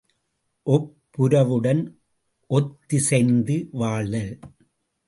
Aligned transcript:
ஒப்புரவுடன் 0.67 1.83
ஒத்திசைந்து 2.49 3.67
வாழ்தல். 3.71 4.33